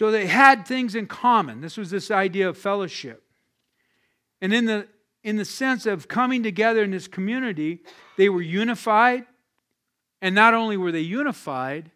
So 0.00 0.10
they 0.10 0.28
had 0.28 0.66
things 0.66 0.94
in 0.94 1.06
common. 1.08 1.60
This 1.60 1.76
was 1.76 1.90
this 1.90 2.10
idea 2.10 2.48
of 2.48 2.56
fellowship. 2.56 3.22
And 4.40 4.54
in 4.54 4.64
the, 4.64 4.88
in 5.22 5.36
the 5.36 5.44
sense 5.44 5.84
of 5.84 6.08
coming 6.08 6.42
together 6.42 6.82
in 6.82 6.90
this 6.90 7.06
community, 7.06 7.80
they 8.16 8.30
were 8.30 8.40
unified. 8.40 9.26
And 10.22 10.34
not 10.34 10.54
only 10.54 10.78
were 10.78 10.90
they 10.90 11.00
unified, 11.00 11.90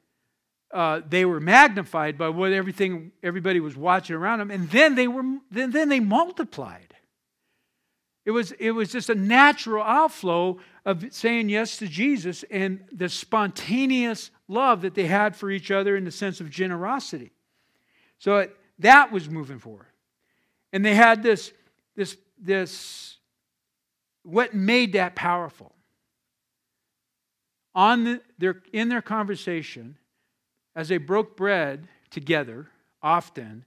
uh, 0.71 1.01
they 1.09 1.25
were 1.25 1.41
magnified 1.41 2.19
by 2.19 2.29
what 2.29 2.53
everything 2.53 3.13
everybody 3.23 3.59
was 3.59 3.75
watching 3.75 4.17
around 4.17 4.41
them, 4.41 4.51
and 4.51 4.69
then 4.69 4.97
they 4.97 5.09
were 5.09 5.23
then, 5.51 5.71
then 5.71 5.89
they 5.89 6.01
multiplied. 6.01 6.95
It 8.27 8.33
was 8.33 8.53
it 8.53 8.73
was 8.73 8.93
just 8.93 9.09
a 9.09 9.15
natural 9.15 9.83
outflow 9.83 10.59
of 10.85 11.07
saying 11.11 11.49
yes 11.49 11.79
to 11.79 11.87
Jesus 11.89 12.45
and 12.51 12.85
the 12.93 13.09
spontaneous 13.09 14.31
love 14.47 14.83
that 14.83 14.95
they 14.95 15.07
had 15.07 15.35
for 15.35 15.51
each 15.51 15.71
other 15.71 15.97
in 15.97 16.05
the 16.05 16.11
sense 16.11 16.43
of 16.43 16.51
generosity. 16.51 17.34
So 18.19 18.39
it, 18.39 18.57
that 18.79 19.13
was 19.13 19.29
moving 19.29 19.59
forward, 19.59 19.87
and 20.73 20.85
they 20.85 20.95
had 20.95 21.23
this 21.23 21.53
this 21.97 22.17
this 22.39 23.17
what 24.23 24.55
made 24.55 24.95
that 24.95 25.15
powerful 25.15 25.75
on 27.75 28.05
the, 28.05 28.21
their 28.39 28.63
in 28.73 28.89
their 28.89 29.03
conversation 29.03 29.97
as 30.75 30.89
they 30.89 30.99
broke 30.99 31.37
bread 31.37 31.89
together, 32.11 32.69
often, 33.03 33.65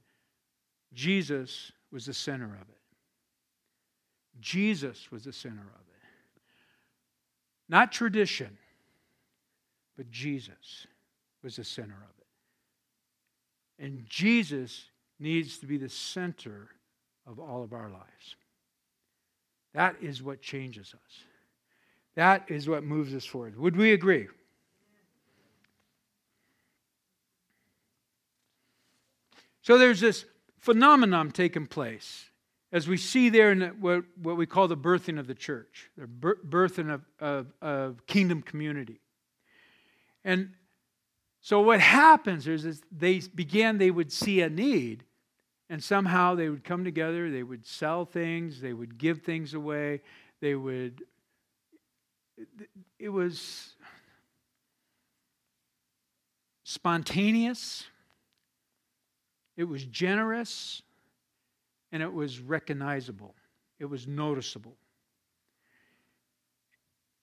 Jesus 0.93 1.71
was 1.91 2.05
the 2.05 2.13
center 2.13 2.45
of 2.45 2.69
it. 2.69 2.77
Jesus 4.39 5.11
was 5.11 5.23
the 5.23 5.33
center 5.33 5.61
of 5.61 5.81
it. 5.87 6.41
Not 7.69 7.91
tradition, 7.91 8.57
but 9.95 10.09
Jesus 10.11 10.87
was 11.43 11.55
the 11.57 11.63
center 11.63 11.95
of 11.95 12.16
it. 12.16 12.16
And 13.79 14.05
Jesus 14.07 14.85
needs 15.19 15.57
to 15.59 15.65
be 15.65 15.77
the 15.77 15.89
center 15.89 16.69
of 17.25 17.39
all 17.39 17.63
of 17.63 17.73
our 17.73 17.89
lives. 17.89 18.35
That 19.73 19.95
is 20.01 20.23
what 20.23 20.41
changes 20.41 20.93
us. 20.93 21.23
That 22.15 22.49
is 22.49 22.67
what 22.67 22.83
moves 22.83 23.13
us 23.13 23.25
forward. 23.25 23.57
Would 23.57 23.75
we 23.75 23.93
agree? 23.93 24.27
So 29.61 29.77
there's 29.77 29.99
this 29.99 30.25
phenomenon 30.57 31.31
taking 31.31 31.67
place 31.67 32.25
as 32.71 32.87
we 32.87 32.97
see 32.97 33.29
there 33.29 33.51
in 33.51 33.61
what, 33.79 34.03
what 34.21 34.35
we 34.35 34.45
call 34.45 34.67
the 34.67 34.77
birthing 34.77 35.19
of 35.19 35.27
the 35.27 35.35
church, 35.35 35.89
the 35.97 36.05
birthing 36.05 36.93
of, 36.93 37.01
of, 37.19 37.47
of 37.61 38.05
kingdom 38.07 38.41
community. 38.41 38.99
And 40.25 40.51
so 41.41 41.61
what 41.61 41.79
happens 41.79 42.47
is, 42.47 42.81
they 42.91 43.19
began, 43.19 43.77
they 43.77 43.91
would 43.91 44.11
see 44.11 44.41
a 44.41 44.49
need, 44.49 45.03
and 45.69 45.83
somehow 45.83 46.35
they 46.35 46.49
would 46.49 46.63
come 46.63 46.83
together, 46.83 47.29
they 47.29 47.43
would 47.43 47.65
sell 47.65 48.05
things, 48.05 48.61
they 48.61 48.73
would 48.73 48.97
give 48.97 49.21
things 49.21 49.53
away, 49.53 50.01
they 50.41 50.55
would, 50.55 51.03
it 52.99 53.09
was 53.09 53.75
spontaneous 56.63 57.85
it 59.57 59.63
was 59.63 59.83
generous 59.85 60.83
and 61.91 62.03
it 62.03 62.13
was 62.13 62.39
recognizable, 62.39 63.33
it 63.79 63.85
was 63.85 64.07
noticeable. 64.07 64.77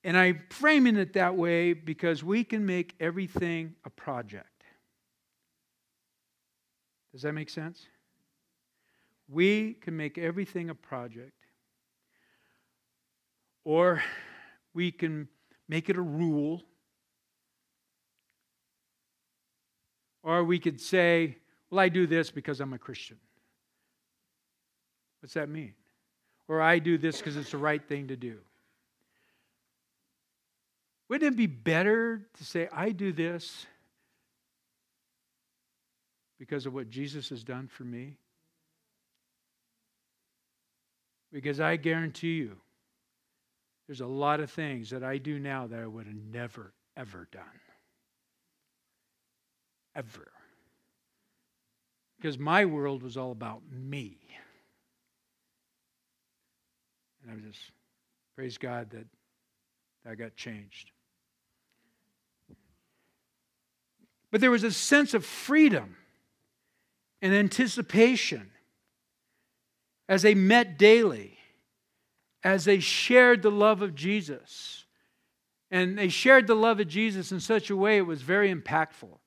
And 0.04 0.18
I'm 0.18 0.42
framing 0.50 0.96
it 0.96 1.14
that 1.14 1.34
way 1.34 1.72
because 1.72 2.22
we 2.22 2.44
can 2.44 2.66
make 2.66 2.94
everything 3.00 3.74
a 3.86 3.90
project. 3.90 4.48
Does 7.12 7.22
that 7.22 7.32
make 7.32 7.48
sense? 7.48 7.86
We 9.28 9.72
can 9.74 9.96
make 9.96 10.18
everything 10.18 10.68
a 10.68 10.74
project. 10.74 11.32
Or 13.64 14.02
we 14.74 14.92
can 14.92 15.26
make 15.70 15.88
it 15.88 15.96
a 15.96 16.02
rule. 16.02 16.62
Or 20.22 20.44
we 20.44 20.58
could 20.58 20.78
say, 20.80 21.38
well, 21.70 21.80
I 21.80 21.88
do 21.88 22.06
this 22.06 22.30
because 22.30 22.60
I'm 22.60 22.74
a 22.74 22.78
Christian. 22.78 23.16
What's 25.20 25.32
that 25.32 25.48
mean? 25.48 25.72
Or 26.46 26.60
I 26.60 26.78
do 26.78 26.98
this 26.98 27.16
because 27.16 27.38
it's 27.38 27.52
the 27.52 27.58
right 27.58 27.82
thing 27.88 28.08
to 28.08 28.16
do. 28.16 28.40
Wouldn't 31.08 31.34
it 31.34 31.36
be 31.36 31.46
better 31.46 32.22
to 32.38 32.44
say, 32.44 32.68
I 32.72 32.90
do 32.90 33.12
this 33.12 33.66
because 36.38 36.66
of 36.66 36.74
what 36.74 36.88
Jesus 36.88 37.28
has 37.28 37.44
done 37.44 37.68
for 37.68 37.84
me? 37.84 38.16
Because 41.32 41.60
I 41.60 41.76
guarantee 41.76 42.34
you, 42.34 42.56
there's 43.86 44.00
a 44.00 44.06
lot 44.06 44.40
of 44.40 44.50
things 44.50 44.90
that 44.90 45.04
I 45.04 45.18
do 45.18 45.38
now 45.38 45.66
that 45.66 45.80
I 45.80 45.86
would 45.86 46.06
have 46.06 46.16
never, 46.32 46.72
ever 46.96 47.28
done. 47.30 47.42
Ever 49.94 50.32
because 52.24 52.38
my 52.38 52.64
world 52.64 53.02
was 53.02 53.18
all 53.18 53.32
about 53.32 53.60
me. 53.70 54.16
And 57.22 57.30
I 57.30 57.46
just 57.46 57.60
praise 58.34 58.56
God 58.56 58.88
that 58.92 59.06
I 60.10 60.14
got 60.14 60.34
changed. 60.34 60.90
But 64.34 64.40
there 64.40 64.50
was 64.50 64.64
a 64.64 64.72
sense 64.72 65.14
of 65.14 65.24
freedom 65.24 65.94
and 67.22 67.32
anticipation 67.32 68.50
as 70.08 70.22
they 70.22 70.34
met 70.34 70.76
daily, 70.76 71.38
as 72.42 72.64
they 72.64 72.80
shared 72.80 73.42
the 73.42 73.52
love 73.52 73.80
of 73.80 73.94
Jesus. 73.94 74.86
And 75.70 75.96
they 75.96 76.08
shared 76.08 76.48
the 76.48 76.56
love 76.56 76.80
of 76.80 76.88
Jesus 76.88 77.30
in 77.30 77.38
such 77.38 77.70
a 77.70 77.76
way 77.76 77.96
it 77.96 78.08
was 78.08 78.22
very 78.22 78.52
impactful 78.52 79.20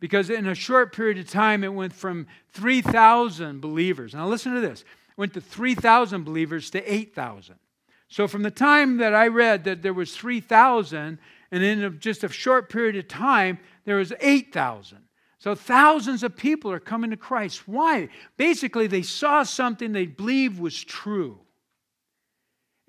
because 0.00 0.28
in 0.28 0.48
a 0.48 0.56
short 0.56 0.92
period 0.92 1.18
of 1.18 1.30
time 1.30 1.62
it 1.62 1.72
went 1.72 1.92
from 1.92 2.26
3,000 2.52 3.60
believers. 3.60 4.12
Now 4.12 4.26
listen 4.26 4.54
to 4.54 4.60
this. 4.60 4.80
It 4.80 4.86
went 5.16 5.34
to 5.34 5.40
3,000 5.40 6.24
believers 6.24 6.68
to 6.70 6.92
8,000. 6.92 7.60
So 8.08 8.26
from 8.26 8.42
the 8.42 8.50
time 8.50 8.96
that 8.96 9.14
I 9.14 9.28
read 9.28 9.62
that 9.64 9.82
there 9.82 9.94
was 9.94 10.16
3,000 10.16 11.20
and 11.52 11.62
in 11.62 12.00
just 12.00 12.24
a 12.24 12.28
short 12.28 12.68
period 12.68 12.96
of 12.96 13.06
time 13.06 13.60
there 13.84 13.96
was 13.96 14.12
8,000. 14.20 14.98
So 15.38 15.54
thousands 15.54 16.22
of 16.22 16.36
people 16.36 16.72
are 16.72 16.80
coming 16.80 17.10
to 17.10 17.16
Christ. 17.16 17.68
Why? 17.68 18.08
Basically 18.36 18.86
they 18.86 19.02
saw 19.02 19.42
something 19.42 19.92
they 19.92 20.06
believed 20.06 20.58
was 20.58 20.82
true. 20.82 21.40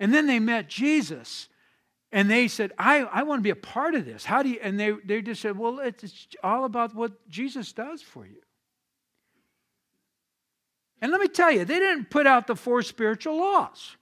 And 0.00 0.12
then 0.12 0.26
they 0.26 0.38
met 0.38 0.68
Jesus 0.68 1.48
and 2.10 2.30
they 2.30 2.46
said, 2.46 2.72
I, 2.78 3.00
I 3.00 3.24
want 3.24 3.40
to 3.40 3.42
be 3.42 3.50
a 3.50 3.56
part 3.56 3.96
of 3.96 4.04
this. 4.04 4.24
How 4.24 4.42
do 4.42 4.48
you? 4.48 4.60
And 4.62 4.78
they, 4.78 4.92
they 5.04 5.20
just 5.20 5.42
said, 5.42 5.58
Well, 5.58 5.80
it's 5.80 6.28
all 6.44 6.64
about 6.64 6.94
what 6.94 7.28
Jesus 7.28 7.72
does 7.72 8.02
for 8.02 8.24
you. 8.24 8.40
And 11.00 11.10
let 11.10 11.20
me 11.20 11.26
tell 11.26 11.50
you, 11.50 11.64
they 11.64 11.80
didn't 11.80 12.10
put 12.10 12.26
out 12.26 12.46
the 12.46 12.54
four 12.54 12.82
spiritual 12.82 13.36
laws. 13.38 13.96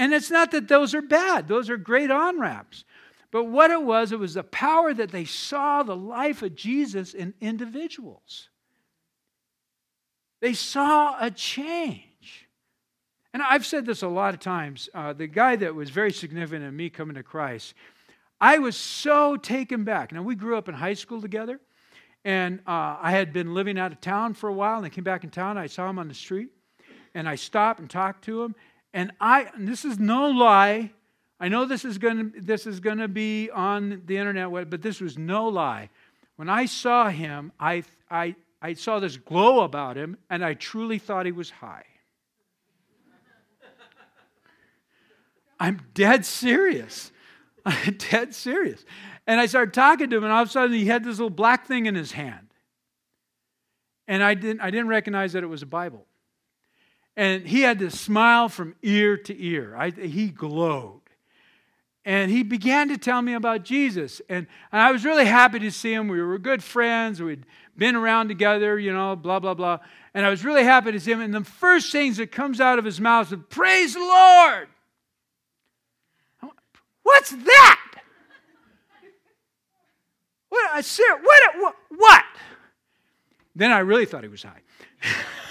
And 0.00 0.14
it's 0.14 0.30
not 0.30 0.50
that 0.52 0.66
those 0.66 0.94
are 0.94 1.02
bad, 1.02 1.46
those 1.46 1.68
are 1.68 1.76
great 1.76 2.10
on 2.10 2.40
ramps. 2.40 2.84
But 3.30 3.44
what 3.44 3.70
it 3.70 3.82
was, 3.82 4.12
it 4.12 4.18
was 4.18 4.32
the 4.32 4.42
power 4.42 4.94
that 4.94 5.10
they 5.10 5.26
saw 5.26 5.82
the 5.82 5.94
life 5.94 6.40
of 6.40 6.54
Jesus 6.54 7.12
in 7.12 7.34
individuals. 7.38 8.48
They 10.40 10.54
saw 10.54 11.18
a 11.20 11.30
change. 11.30 12.48
And 13.34 13.42
I've 13.42 13.66
said 13.66 13.84
this 13.84 14.00
a 14.00 14.08
lot 14.08 14.32
of 14.32 14.40
times. 14.40 14.88
Uh, 14.94 15.12
the 15.12 15.26
guy 15.26 15.56
that 15.56 15.74
was 15.74 15.90
very 15.90 16.12
significant 16.12 16.64
in 16.64 16.74
me 16.74 16.88
coming 16.88 17.16
to 17.16 17.22
Christ, 17.22 17.74
I 18.40 18.56
was 18.56 18.76
so 18.76 19.36
taken 19.36 19.84
back. 19.84 20.12
Now, 20.12 20.22
we 20.22 20.34
grew 20.34 20.56
up 20.56 20.66
in 20.70 20.74
high 20.74 20.94
school 20.94 21.20
together, 21.20 21.60
and 22.24 22.60
uh, 22.66 22.96
I 23.02 23.10
had 23.10 23.34
been 23.34 23.52
living 23.52 23.78
out 23.78 23.92
of 23.92 24.00
town 24.00 24.32
for 24.32 24.48
a 24.48 24.54
while, 24.54 24.78
and 24.78 24.86
I 24.86 24.88
came 24.88 25.04
back 25.04 25.24
in 25.24 25.30
town. 25.30 25.58
I 25.58 25.66
saw 25.66 25.90
him 25.90 25.98
on 25.98 26.08
the 26.08 26.14
street, 26.14 26.48
and 27.14 27.28
I 27.28 27.34
stopped 27.34 27.80
and 27.80 27.90
talked 27.90 28.24
to 28.24 28.42
him. 28.42 28.54
And 28.92 29.12
I, 29.20 29.46
and 29.54 29.68
this 29.68 29.84
is 29.84 29.98
no 29.98 30.28
lie. 30.28 30.90
I 31.38 31.48
know 31.48 31.64
this 31.64 31.84
is 31.84 31.98
going 31.98 32.32
to 32.32 32.40
this 32.40 32.66
is 32.66 32.80
going 32.80 32.98
to 32.98 33.08
be 33.08 33.50
on 33.50 34.02
the 34.06 34.16
internet, 34.16 34.50
but 34.68 34.82
this 34.82 35.00
was 35.00 35.16
no 35.16 35.48
lie. 35.48 35.88
When 36.36 36.48
I 36.48 36.66
saw 36.66 37.08
him, 37.08 37.52
I, 37.60 37.84
I, 38.10 38.34
I 38.62 38.72
saw 38.74 38.98
this 38.98 39.16
glow 39.16 39.60
about 39.60 39.96
him, 39.96 40.16
and 40.28 40.44
I 40.44 40.54
truly 40.54 40.98
thought 40.98 41.26
he 41.26 41.32
was 41.32 41.50
high. 41.50 41.84
I'm 45.60 45.82
dead 45.94 46.24
serious. 46.24 47.12
I'm 47.64 47.94
dead 48.10 48.34
serious. 48.34 48.84
And 49.26 49.38
I 49.38 49.46
started 49.46 49.74
talking 49.74 50.10
to 50.10 50.16
him, 50.16 50.24
and 50.24 50.32
all 50.32 50.42
of 50.42 50.48
a 50.48 50.50
sudden 50.50 50.74
he 50.74 50.86
had 50.86 51.04
this 51.04 51.18
little 51.18 51.30
black 51.30 51.66
thing 51.66 51.86
in 51.86 51.94
his 51.94 52.12
hand. 52.12 52.48
And 54.08 54.22
I 54.24 54.34
didn't, 54.34 54.60
I 54.60 54.70
didn't 54.70 54.88
recognize 54.88 55.34
that 55.34 55.44
it 55.44 55.48
was 55.48 55.62
a 55.62 55.66
Bible. 55.66 56.06
And 57.20 57.46
he 57.46 57.60
had 57.60 57.78
this 57.78 58.00
smile 58.00 58.48
from 58.48 58.74
ear 58.82 59.18
to 59.18 59.44
ear. 59.44 59.76
I, 59.76 59.90
he 59.90 60.28
glowed. 60.28 61.02
And 62.02 62.30
he 62.30 62.42
began 62.42 62.88
to 62.88 62.96
tell 62.96 63.20
me 63.20 63.34
about 63.34 63.62
Jesus. 63.62 64.22
And, 64.30 64.46
and 64.72 64.80
I 64.80 64.90
was 64.90 65.04
really 65.04 65.26
happy 65.26 65.58
to 65.58 65.70
see 65.70 65.92
him. 65.92 66.08
We 66.08 66.22
were 66.22 66.38
good 66.38 66.64
friends. 66.64 67.20
We'd 67.20 67.44
been 67.76 67.94
around 67.94 68.28
together, 68.28 68.78
you 68.78 68.94
know, 68.94 69.16
blah, 69.16 69.38
blah, 69.38 69.52
blah. 69.52 69.80
And 70.14 70.24
I 70.24 70.30
was 70.30 70.46
really 70.46 70.64
happy 70.64 70.92
to 70.92 70.98
see 70.98 71.12
him. 71.12 71.20
And 71.20 71.34
the 71.34 71.44
first 71.44 71.92
things 71.92 72.16
that 72.16 72.32
comes 72.32 72.58
out 72.58 72.78
of 72.78 72.86
his 72.86 72.98
mouth 72.98 73.30
is, 73.30 73.38
Praise 73.50 73.92
the 73.92 74.00
Lord. 74.00 74.68
What's 77.02 77.32
that? 77.32 77.80
What, 80.48 80.62
what? 81.58 81.76
What? 81.90 82.24
Then 83.54 83.72
I 83.72 83.80
really 83.80 84.06
thought 84.06 84.22
he 84.22 84.30
was 84.30 84.42
high. 84.42 84.62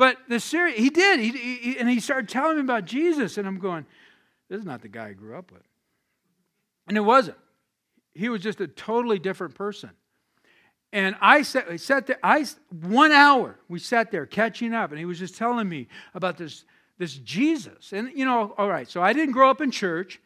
but 0.00 0.16
the 0.30 0.38
he 0.74 0.88
did. 0.88 1.20
He, 1.20 1.28
he, 1.28 1.78
and 1.78 1.86
he 1.86 2.00
started 2.00 2.26
telling 2.30 2.56
me 2.56 2.62
about 2.62 2.86
Jesus. 2.86 3.36
And 3.36 3.46
I'm 3.46 3.58
going, 3.58 3.84
this 4.48 4.58
is 4.58 4.64
not 4.64 4.80
the 4.80 4.88
guy 4.88 5.08
I 5.08 5.12
grew 5.12 5.36
up 5.36 5.52
with. 5.52 5.60
And 6.88 6.96
it 6.96 7.02
wasn't. 7.02 7.36
He 8.14 8.30
was 8.30 8.40
just 8.40 8.62
a 8.62 8.66
totally 8.66 9.18
different 9.18 9.54
person. 9.54 9.90
And 10.90 11.16
I 11.20 11.42
sat, 11.42 11.78
sat 11.78 12.06
there, 12.06 12.18
I, 12.22 12.46
one 12.70 13.12
hour 13.12 13.58
we 13.68 13.78
sat 13.78 14.10
there 14.10 14.24
catching 14.24 14.72
up, 14.72 14.88
and 14.88 14.98
he 14.98 15.04
was 15.04 15.18
just 15.18 15.36
telling 15.36 15.68
me 15.68 15.86
about 16.14 16.38
this, 16.38 16.64
this 16.96 17.16
Jesus. 17.16 17.92
And, 17.92 18.10
you 18.16 18.24
know, 18.24 18.54
all 18.56 18.70
right, 18.70 18.88
so 18.88 19.02
I 19.02 19.12
didn't 19.12 19.32
grow 19.32 19.50
up 19.50 19.60
in 19.60 19.70
church. 19.70 20.18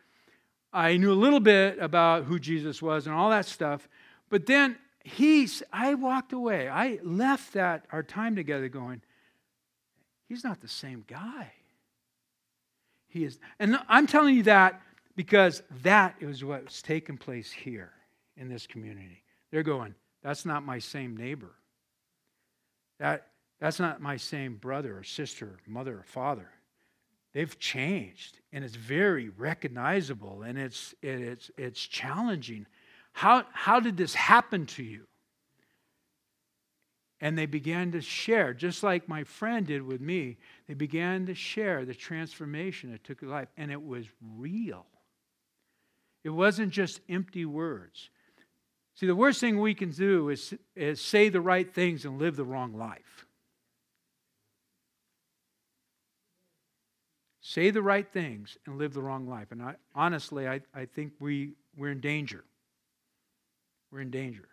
I 0.72 0.98
knew 0.98 1.10
a 1.10 1.14
little 1.14 1.40
bit 1.40 1.80
about 1.80 2.26
who 2.26 2.38
Jesus 2.38 2.80
was 2.80 3.08
and 3.08 3.16
all 3.16 3.30
that 3.30 3.46
stuff. 3.46 3.88
But 4.30 4.46
then 4.46 4.76
he, 5.02 5.48
I 5.72 5.94
walked 5.94 6.32
away. 6.32 6.68
I 6.68 7.00
left 7.02 7.54
that, 7.54 7.86
our 7.90 8.04
time 8.04 8.36
together 8.36 8.68
going, 8.68 9.02
he's 10.28 10.44
not 10.44 10.60
the 10.60 10.68
same 10.68 11.04
guy. 11.06 11.52
He 13.08 13.24
is. 13.24 13.38
And 13.58 13.78
I'm 13.88 14.06
telling 14.06 14.34
you 14.34 14.42
that 14.44 14.80
because 15.16 15.62
that 15.82 16.16
is 16.20 16.44
what's 16.44 16.82
taking 16.82 17.16
place 17.16 17.50
here 17.52 17.92
in 18.36 18.48
this 18.48 18.66
community. 18.66 19.22
They're 19.50 19.62
going, 19.62 19.94
that's 20.22 20.44
not 20.44 20.64
my 20.64 20.78
same 20.78 21.16
neighbor. 21.16 21.52
That, 22.98 23.28
that's 23.60 23.78
not 23.78 24.00
my 24.00 24.16
same 24.16 24.56
brother 24.56 24.98
or 24.98 25.04
sister, 25.04 25.46
or 25.46 25.58
mother 25.66 25.98
or 25.98 26.04
father. 26.04 26.48
They've 27.32 27.58
changed, 27.58 28.38
and 28.52 28.64
it's 28.64 28.76
very 28.76 29.28
recognizable, 29.28 30.42
and 30.42 30.56
it's, 30.56 30.94
it's, 31.02 31.50
it's 31.56 31.80
challenging. 31.80 32.66
How, 33.12 33.44
how 33.52 33.80
did 33.80 33.96
this 33.96 34.14
happen 34.14 34.66
to 34.66 34.82
you? 34.82 35.06
And 37.20 37.38
they 37.38 37.46
began 37.46 37.92
to 37.92 38.00
share, 38.00 38.52
just 38.52 38.82
like 38.82 39.08
my 39.08 39.24
friend 39.24 39.66
did 39.66 39.82
with 39.82 40.00
me, 40.00 40.36
they 40.66 40.74
began 40.74 41.26
to 41.26 41.34
share 41.34 41.84
the 41.84 41.94
transformation 41.94 42.90
that 42.92 43.04
took 43.04 43.22
life. 43.22 43.48
And 43.56 43.70
it 43.70 43.82
was 43.82 44.06
real. 44.36 44.86
It 46.24 46.30
wasn't 46.30 46.72
just 46.72 47.00
empty 47.08 47.44
words. 47.44 48.10
See, 48.94 49.06
the 49.06 49.16
worst 49.16 49.40
thing 49.40 49.60
we 49.60 49.74
can 49.74 49.90
do 49.90 50.28
is, 50.28 50.54
is 50.76 51.00
say 51.00 51.28
the 51.28 51.40
right 51.40 51.72
things 51.72 52.04
and 52.04 52.18
live 52.18 52.36
the 52.36 52.44
wrong 52.44 52.74
life. 52.74 53.26
Say 57.40 57.70
the 57.70 57.82
right 57.82 58.10
things 58.10 58.56
and 58.66 58.78
live 58.78 58.94
the 58.94 59.02
wrong 59.02 59.28
life. 59.28 59.52
And 59.52 59.62
I, 59.62 59.76
honestly, 59.94 60.48
I, 60.48 60.60
I 60.74 60.86
think 60.86 61.12
we, 61.20 61.52
we're 61.76 61.90
in 61.90 62.00
danger. 62.00 62.44
We're 63.90 64.00
in 64.00 64.10
danger. 64.10 64.48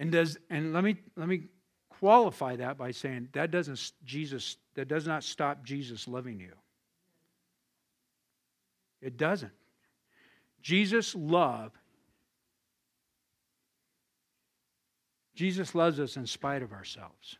And 0.00 0.10
does 0.10 0.38
and 0.48 0.72
let 0.72 0.82
me 0.82 0.96
let 1.14 1.28
me 1.28 1.42
qualify 1.90 2.56
that 2.56 2.78
by 2.78 2.90
saying 2.90 3.28
that 3.32 3.50
doesn't 3.50 3.92
Jesus 4.04 4.56
that 4.74 4.88
does 4.88 5.06
not 5.06 5.22
stop 5.22 5.62
Jesus 5.62 6.08
loving 6.08 6.40
you. 6.40 6.54
It 9.02 9.18
doesn't. 9.18 9.52
Jesus 10.62 11.14
love 11.14 11.72
Jesus 15.34 15.74
loves 15.74 16.00
us 16.00 16.16
in 16.16 16.26
spite 16.26 16.62
of 16.62 16.72
ourselves. 16.72 17.38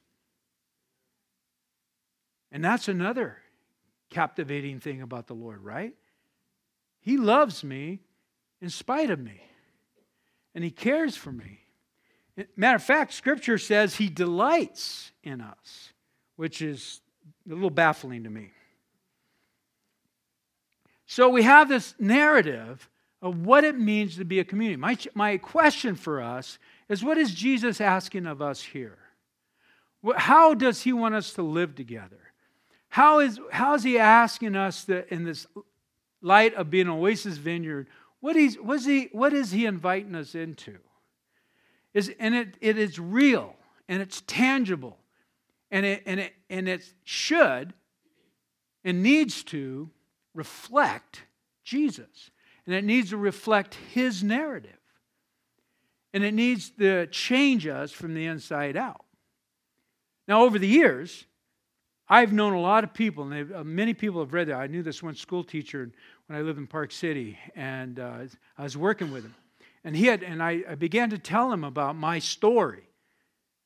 And 2.53 2.65
that's 2.65 2.89
another 2.89 3.39
captivating 4.11 4.81
thing 4.81 5.01
about 5.01 5.27
the 5.27 5.35
Lord, 5.35 5.63
right? 5.63 5.95
He 7.01 7.17
loves 7.17 7.65
me 7.65 8.01
in 8.61 8.69
spite 8.69 9.11
of 9.11 9.19
me. 9.19 9.41
And 10.55 10.65
he 10.65 10.71
cares 10.71 11.17
for 11.17 11.33
me. 11.33 11.61
Matter 12.57 12.77
of 12.77 12.83
fact, 12.83 13.13
Scripture 13.13 13.59
says 13.59 13.97
He 13.97 14.09
delights 14.09 15.13
in 15.23 15.41
us, 15.41 15.93
which 16.37 16.63
is 16.63 17.01
a 17.49 17.55
little 17.55 17.71
baffling 17.71 18.25
to 18.25 18.31
me. 18.31 18.51
So 21.07 21.29
we 21.29 21.43
have 21.43 21.69
this 21.69 21.95
narrative 21.99 22.89
of 23.21 23.45
what 23.45 23.65
it 23.65 23.79
means 23.79 24.17
to 24.17 24.25
be 24.25 24.39
a 24.39 24.45
community. 24.45 24.77
My, 24.77 24.97
my 25.15 25.37
question 25.39 25.95
for 25.95 26.23
us 26.23 26.59
is 26.89 27.05
what 27.05 27.19
is 27.19 27.35
Jesus 27.35 27.81
asking 27.81 28.27
of 28.27 28.41
us 28.41 28.63
here? 28.63 28.99
How 30.17 30.55
does 30.55 30.83
He 30.83 30.93
want 30.93 31.15
us 31.15 31.33
to 31.35 31.43
live 31.43 31.75
together? 31.75 32.33
How 32.89 33.21
is, 33.21 33.39
how 33.51 33.75
is 33.75 33.83
He 33.83 33.99
asking 33.99 34.57
us 34.57 34.85
that 34.85 35.09
in 35.09 35.25
this 35.25 35.47
light 36.23 36.55
of 36.55 36.71
being 36.71 36.87
an 36.87 36.93
Oasis 36.93 37.37
Vineyard, 37.37 37.89
what, 38.21 38.37
he's, 38.37 38.57
what, 38.57 38.77
is 38.77 38.85
he, 38.85 39.09
what 39.13 39.33
is 39.33 39.51
He 39.51 39.67
inviting 39.67 40.15
us 40.15 40.35
into? 40.35 40.79
Is, 41.95 42.13
and 42.19 42.35
it, 42.35 42.57
it 42.61 42.79
is 42.79 42.99
real 42.99 43.57
and 43.89 44.01
it's 44.03 44.23
tangible 44.27 44.99
and 45.71 45.87
it, 45.87 46.03
and, 46.07 46.21
it, 46.21 46.33
and 46.49 46.69
it 46.69 46.83
should 47.05 47.73
and 48.85 49.03
needs 49.03 49.43
to 49.45 49.91
reflect 50.35 51.23
Jesus. 51.65 52.31
And 52.67 52.75
it 52.75 52.85
needs 52.85 53.11
to 53.11 53.17
reflect 53.17 53.77
his 53.93 54.23
narrative. 54.23 54.79
And 56.13 56.25
it 56.25 56.35
needs 56.35 56.71
to 56.79 57.07
change 57.07 57.67
us 57.67 57.93
from 57.93 58.15
the 58.15 58.27
inside 58.27 58.77
out. 58.77 59.05
Now, 60.27 60.45
over 60.45 60.59
the 60.59 60.67
years, 60.67 61.25
I've 62.09 62.33
known 62.33 62.53
a 62.53 62.61
lot 62.61 62.83
of 62.83 62.93
people, 62.93 63.31
and 63.31 63.55
uh, 63.55 63.65
many 63.65 63.95
people 63.95 64.21
have 64.21 64.33
read 64.33 64.49
that. 64.49 64.57
I 64.57 64.67
knew 64.67 64.83
this 64.83 65.03
one 65.03 65.15
school 65.15 65.45
teacher 65.45 65.91
when 66.27 66.39
I 66.39 66.43
lived 66.43 66.59
in 66.59 66.67
Park 66.67 66.91
City, 66.91 67.39
and 67.55 68.01
uh, 68.01 68.19
I 68.59 68.63
was 68.63 68.77
working 68.77 69.13
with 69.13 69.25
him. 69.25 69.35
And 69.85 69.97
he 69.97 70.07
had, 70.07 70.23
and 70.23 70.43
I, 70.43 70.63
I 70.69 70.75
began 70.75 71.11
to 71.11 71.19
tell 71.19 71.53
him 71.53 71.65
about 71.65 71.97
my 71.97 72.19
story. 72.19 72.85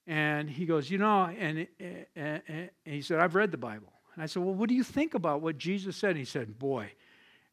And 0.07 0.49
he 0.49 0.67
goes, 0.67 0.91
you 0.91 0.99
know, 0.99 1.25
and, 1.25 1.67
and, 2.15 2.43
and 2.47 2.71
he 2.85 3.03
said, 3.03 3.21
I've 3.21 3.35
read 3.35 3.51
the 3.51 3.57
Bible. 3.59 3.93
And 4.15 4.23
I 4.23 4.27
said, 4.27 4.43
well, 4.43 4.55
what 4.55 4.69
do 4.69 4.75
you 4.75 4.85
think 4.85 5.15
about 5.15 5.41
what 5.41 5.59
Jesus 5.59 5.97
said? 5.97 6.11
And 6.11 6.19
he 6.19 6.25
said, 6.25 6.59
boy, 6.59 6.93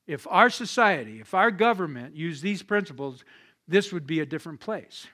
if 0.05 0.27
our 0.29 0.49
society, 0.49 1.19
if 1.21 1.33
our 1.33 1.49
government 1.49 2.15
used 2.15 2.43
these 2.43 2.61
principles, 2.61 3.23
this 3.67 3.91
would 3.93 4.05
be 4.05 4.19
a 4.19 4.25
different 4.25 4.59
place. 4.59 5.07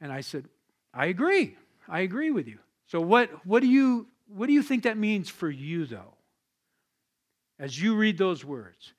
And 0.00 0.12
I 0.12 0.22
said, 0.22 0.46
I 0.94 1.06
agree. 1.06 1.56
I 1.88 2.00
agree 2.00 2.30
with 2.30 2.48
you. 2.48 2.58
So 2.86 3.00
what, 3.00 3.46
what, 3.46 3.60
do 3.60 3.68
you, 3.68 4.08
what 4.26 4.46
do 4.46 4.52
you 4.52 4.62
think 4.62 4.84
that 4.84 4.96
means 4.96 5.28
for 5.28 5.50
you, 5.50 5.86
though? 5.86 6.14
As 7.58 7.80
you 7.80 7.94
read 7.94 8.16
those 8.16 8.44
words 8.44 8.94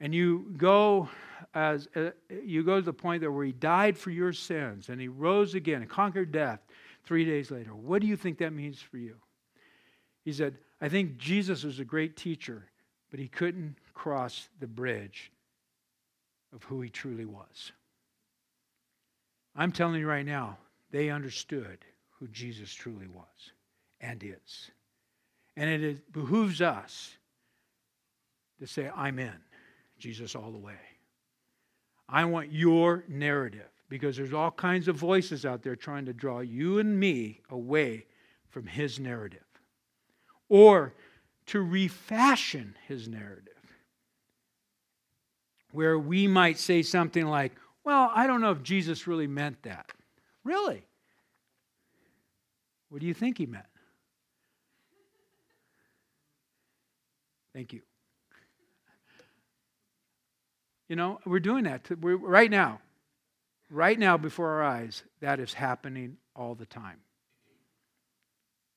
and 0.00 0.14
you 0.14 0.54
go 0.56 1.10
as 1.54 1.88
uh, 1.96 2.10
you 2.44 2.62
go 2.62 2.76
to 2.76 2.82
the 2.82 2.92
point 2.92 3.22
that 3.22 3.30
where 3.30 3.44
he 3.44 3.52
died 3.52 3.98
for 3.98 4.10
your 4.10 4.32
sins 4.32 4.88
and 4.88 5.00
he 5.00 5.08
rose 5.08 5.54
again 5.54 5.82
and 5.82 5.90
conquered 5.90 6.30
death 6.32 6.60
three 7.04 7.24
days 7.24 7.50
later. 7.50 7.74
What 7.74 8.00
do 8.00 8.06
you 8.06 8.16
think 8.16 8.38
that 8.38 8.52
means 8.52 8.80
for 8.80 8.98
you? 8.98 9.16
He 10.24 10.32
said, 10.32 10.58
I 10.80 10.88
think 10.88 11.16
Jesus 11.18 11.64
was 11.64 11.80
a 11.80 11.84
great 11.84 12.16
teacher, 12.16 12.66
but 13.10 13.18
he 13.18 13.28
couldn't 13.28 13.76
cross 13.94 14.48
the 14.60 14.66
bridge 14.66 15.32
of 16.54 16.62
who 16.64 16.80
he 16.80 16.88
truly 16.88 17.24
was. 17.24 17.72
I'm 19.56 19.72
telling 19.72 20.00
you 20.00 20.06
right 20.06 20.26
now, 20.26 20.58
they 20.90 21.10
understood 21.10 21.78
who 22.18 22.28
Jesus 22.28 22.72
truly 22.72 23.08
was 23.08 23.52
and 24.00 24.22
is. 24.22 24.70
And 25.56 25.68
it 25.68 25.82
is, 25.82 26.00
behooves 26.12 26.60
us 26.60 27.16
to 28.60 28.66
say, 28.66 28.90
I'm 28.94 29.18
in 29.18 29.36
Jesus 29.98 30.34
all 30.34 30.50
the 30.50 30.58
way. 30.58 30.78
I 32.10 32.24
want 32.24 32.52
your 32.52 33.04
narrative 33.08 33.68
because 33.88 34.16
there's 34.16 34.32
all 34.32 34.50
kinds 34.50 34.88
of 34.88 34.96
voices 34.96 35.46
out 35.46 35.62
there 35.62 35.76
trying 35.76 36.06
to 36.06 36.12
draw 36.12 36.40
you 36.40 36.78
and 36.78 36.98
me 36.98 37.40
away 37.50 38.06
from 38.48 38.66
his 38.66 38.98
narrative 38.98 39.44
or 40.48 40.94
to 41.46 41.60
refashion 41.60 42.76
his 42.88 43.08
narrative. 43.08 43.46
Where 45.72 45.98
we 45.98 46.26
might 46.26 46.58
say 46.58 46.82
something 46.82 47.26
like, 47.26 47.52
Well, 47.84 48.10
I 48.12 48.26
don't 48.26 48.40
know 48.40 48.50
if 48.50 48.62
Jesus 48.62 49.06
really 49.06 49.28
meant 49.28 49.62
that. 49.62 49.92
Really? 50.42 50.84
What 52.88 53.00
do 53.00 53.06
you 53.06 53.14
think 53.14 53.38
he 53.38 53.46
meant? 53.46 53.66
Thank 57.54 57.72
you. 57.72 57.82
You 60.90 60.96
know, 60.96 61.20
we're 61.24 61.38
doing 61.38 61.64
that 61.64 61.84
to, 61.84 61.94
we're, 61.94 62.16
right 62.16 62.50
now. 62.50 62.80
Right 63.70 63.96
now, 63.96 64.16
before 64.16 64.48
our 64.48 64.64
eyes, 64.64 65.04
that 65.20 65.38
is 65.38 65.54
happening 65.54 66.16
all 66.34 66.56
the 66.56 66.66
time. 66.66 66.98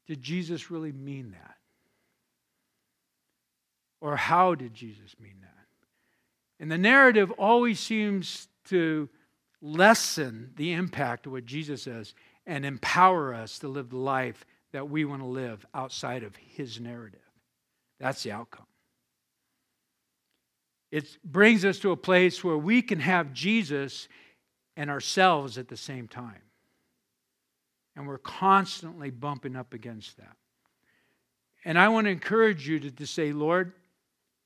did 0.05 0.21
Jesus 0.21 0.69
really 0.69 0.91
mean 0.91 1.31
that? 1.31 1.55
Or 3.99 4.15
how 4.15 4.53
did 4.53 4.75
Jesus 4.75 5.15
mean 5.19 5.37
that? 5.41 5.65
And 6.59 6.71
the 6.71 6.77
narrative 6.77 7.31
always 7.31 7.79
seems 7.79 8.47
to 8.65 9.09
lessen 9.59 10.51
the 10.55 10.73
impact 10.73 11.25
of 11.25 11.31
what 11.31 11.45
Jesus 11.45 11.81
says 11.81 12.13
and 12.45 12.63
empower 12.63 13.33
us 13.33 13.57
to 13.59 13.67
live 13.67 13.89
the 13.89 13.97
life 13.97 14.45
that 14.71 14.87
we 14.87 15.03
want 15.03 15.23
to 15.23 15.27
live 15.27 15.65
outside 15.73 16.21
of 16.21 16.35
his 16.35 16.79
narrative. 16.79 17.19
That's 17.99 18.21
the 18.21 18.33
outcome. 18.33 18.67
It 20.93 21.17
brings 21.23 21.65
us 21.65 21.79
to 21.79 21.89
a 21.89 21.97
place 21.97 22.43
where 22.43 22.55
we 22.55 22.83
can 22.83 22.99
have 22.99 23.33
Jesus 23.33 24.07
and 24.77 24.91
ourselves 24.91 25.57
at 25.57 25.67
the 25.67 25.75
same 25.75 26.07
time. 26.07 26.43
And 27.95 28.05
we're 28.05 28.19
constantly 28.19 29.09
bumping 29.09 29.55
up 29.55 29.73
against 29.73 30.17
that. 30.17 30.35
And 31.65 31.79
I 31.79 31.89
want 31.89 32.05
to 32.05 32.11
encourage 32.11 32.67
you 32.67 32.79
to, 32.79 32.91
to 32.91 33.07
say, 33.07 33.33
Lord, 33.33 33.73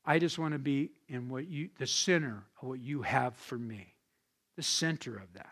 I 0.06 0.20
just 0.20 0.40
want 0.40 0.54
to 0.54 0.58
be 0.58 0.92
in 1.10 1.28
what 1.28 1.50
you, 1.50 1.68
the 1.80 1.86
center 1.86 2.46
of 2.62 2.70
what 2.70 2.80
you 2.80 3.02
have 3.02 3.36
for 3.36 3.58
me, 3.58 3.94
the 4.56 4.64
center 4.64 5.18
of 5.18 5.34
that. 5.34 5.52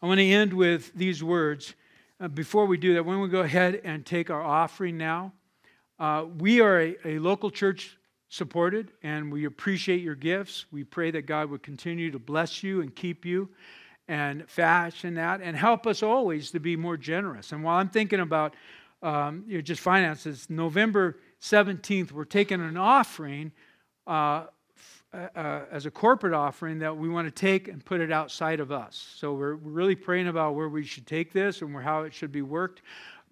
I 0.00 0.06
want 0.06 0.20
to 0.20 0.30
end 0.30 0.52
with 0.52 0.94
these 0.94 1.20
words. 1.20 1.74
Uh, 2.20 2.28
before 2.28 2.66
we 2.66 2.76
do 2.76 2.94
that, 2.94 3.04
when 3.04 3.18
we 3.20 3.26
go 3.26 3.40
ahead 3.40 3.80
and 3.82 4.06
take 4.06 4.30
our 4.30 4.40
offering 4.40 4.96
now, 4.96 5.32
uh, 5.98 6.26
we 6.38 6.60
are 6.60 6.80
a, 6.80 6.96
a 7.04 7.18
local 7.18 7.50
church 7.50 7.98
supported 8.28 8.92
and 9.02 9.32
we 9.32 9.44
appreciate 9.44 10.00
your 10.00 10.14
gifts. 10.14 10.66
We 10.72 10.84
pray 10.84 11.10
that 11.12 11.22
God 11.22 11.50
would 11.50 11.62
continue 11.62 12.10
to 12.10 12.18
bless 12.18 12.62
you 12.62 12.80
and 12.80 12.94
keep 12.94 13.24
you 13.24 13.48
and 14.08 14.48
fashion 14.48 15.14
that 15.14 15.40
and 15.40 15.56
help 15.56 15.86
us 15.86 16.02
always 16.02 16.50
to 16.52 16.60
be 16.60 16.76
more 16.76 16.96
generous. 16.96 17.52
And 17.52 17.62
while 17.62 17.78
I'm 17.78 17.88
thinking 17.88 18.20
about 18.20 18.54
um, 19.02 19.44
you 19.46 19.56
know, 19.56 19.62
just 19.62 19.80
finances, 19.80 20.48
November 20.48 21.18
17th, 21.40 22.12
we're 22.12 22.24
taking 22.24 22.60
an 22.60 22.76
offering 22.76 23.52
uh, 24.06 24.46
uh, 25.12 25.28
uh, 25.34 25.64
as 25.70 25.86
a 25.86 25.90
corporate 25.90 26.34
offering 26.34 26.80
that 26.80 26.96
we 26.96 27.08
want 27.08 27.26
to 27.26 27.30
take 27.30 27.68
and 27.68 27.84
put 27.84 28.00
it 28.00 28.12
outside 28.12 28.60
of 28.60 28.72
us. 28.72 29.14
So 29.16 29.34
we're 29.34 29.54
really 29.54 29.94
praying 29.94 30.28
about 30.28 30.54
where 30.54 30.68
we 30.68 30.84
should 30.84 31.06
take 31.06 31.32
this 31.32 31.62
and 31.62 31.74
how 31.76 32.02
it 32.02 32.12
should 32.12 32.32
be 32.32 32.42
worked. 32.42 32.82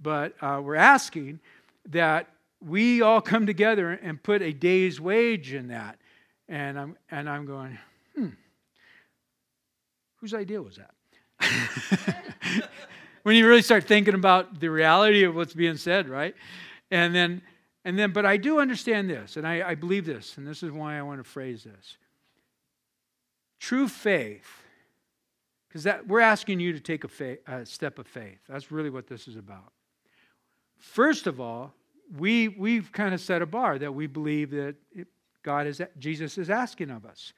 But 0.00 0.34
uh, 0.40 0.60
we're 0.62 0.76
asking 0.76 1.40
that 1.90 2.28
we 2.66 3.02
all 3.02 3.20
come 3.20 3.46
together 3.46 3.90
and 3.90 4.22
put 4.22 4.42
a 4.42 4.52
day's 4.52 5.00
wage 5.00 5.52
in 5.52 5.68
that. 5.68 5.98
And 6.48 6.78
I'm, 6.78 6.96
and 7.10 7.28
I'm 7.28 7.46
going, 7.46 7.78
hmm, 8.14 8.28
whose 10.16 10.34
idea 10.34 10.62
was 10.62 10.76
that? 10.76 10.94
when 13.22 13.36
you 13.36 13.46
really 13.46 13.62
start 13.62 13.84
thinking 13.84 14.14
about 14.14 14.60
the 14.60 14.70
reality 14.70 15.24
of 15.24 15.34
what's 15.34 15.54
being 15.54 15.76
said, 15.76 16.08
right? 16.08 16.34
And 16.90 17.14
then, 17.14 17.42
and 17.84 17.98
then, 17.98 18.12
but 18.12 18.24
I 18.24 18.36
do 18.36 18.60
understand 18.60 19.10
this, 19.10 19.36
and 19.36 19.46
I, 19.46 19.70
I 19.70 19.74
believe 19.74 20.06
this, 20.06 20.36
and 20.36 20.46
this 20.46 20.62
is 20.62 20.70
why 20.70 20.98
I 20.98 21.02
want 21.02 21.20
to 21.20 21.24
phrase 21.24 21.64
this. 21.64 21.96
True 23.58 23.88
faith, 23.88 24.46
because 25.68 25.84
that 25.84 26.06
we're 26.06 26.20
asking 26.20 26.60
you 26.60 26.72
to 26.72 26.80
take 26.80 27.04
a, 27.04 27.08
faith, 27.08 27.40
a 27.46 27.64
step 27.64 27.98
of 27.98 28.06
faith. 28.06 28.38
That's 28.48 28.70
really 28.70 28.90
what 28.90 29.06
this 29.06 29.26
is 29.26 29.36
about. 29.36 29.72
First 30.78 31.26
of 31.26 31.40
all, 31.40 31.72
we, 32.16 32.48
we've 32.48 32.92
kind 32.92 33.14
of 33.14 33.20
set 33.20 33.42
a 33.42 33.46
bar 33.46 33.78
that 33.78 33.94
we 33.94 34.06
believe 34.06 34.50
that 34.50 34.76
God 35.42 35.66
is, 35.66 35.80
Jesus 35.98 36.38
is 36.38 36.50
asking 36.50 36.90
of 36.90 37.04
us. 37.04 37.32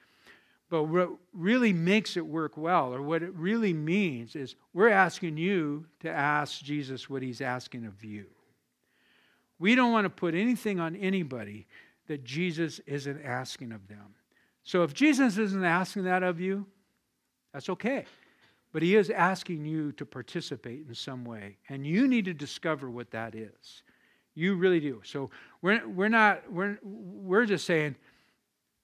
But 0.69 0.85
what 0.85 1.11
really 1.33 1.73
makes 1.73 2.17
it 2.17 2.27
work 2.27 2.57
well, 2.57 2.93
or 2.93 3.01
what 3.01 3.23
it 3.23 3.33
really 3.35 3.73
means, 3.73 4.35
is 4.35 4.57
we're 4.75 4.89
asking 4.89 5.37
you 5.39 5.87
to 6.01 6.11
ask 6.11 6.61
Jesus 6.63 7.09
what 7.09 7.23
he's 7.23 7.41
asking 7.41 7.87
of 7.87 8.05
you. 8.05 8.27
We 9.59 9.75
don't 9.75 9.93
want 9.93 10.05
to 10.05 10.11
put 10.11 10.35
anything 10.35 10.81
on 10.81 10.97
anybody 10.97 11.67
that 12.09 12.25
Jesus 12.25 12.81
isn't 12.87 13.25
asking 13.25 13.73
of 13.73 13.87
them. 13.89 14.15
So 14.65 14.83
if 14.83 14.93
Jesus 14.93 15.39
isn't 15.39 15.65
asking 15.65 16.05
that 16.05 16.23
of 16.23 16.41
you, 16.41 16.67
that's 17.53 17.69
okay. 17.71 18.05
But 18.73 18.83
he 18.83 18.97
is 18.97 19.09
asking 19.09 19.65
you 19.65 19.93
to 19.93 20.05
participate 20.05 20.85
in 20.89 20.95
some 20.95 21.25
way. 21.25 21.57
And 21.69 21.87
you 21.87 22.09
need 22.09 22.25
to 22.27 22.35
discover 22.35 22.91
what 22.91 23.13
that 23.13 23.35
is. 23.35 23.83
You 24.37 24.55
really 24.55 24.81
do. 24.81 25.01
So 25.03 25.31
we're, 25.63 25.89
we're 25.89 26.11
not, 26.11 26.53
we're, 26.53 26.79
we're 26.83 27.47
just 27.47 27.65
saying, 27.65 27.97